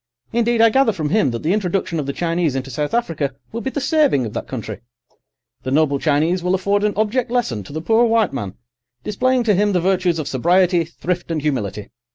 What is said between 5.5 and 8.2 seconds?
The noble Chinese will afford an object lesson to the poor